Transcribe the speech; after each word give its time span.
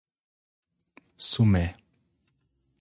Sumé 1.29 1.65